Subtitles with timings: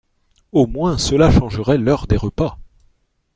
[0.51, 2.57] Au moins cela changerait l'heure des repas!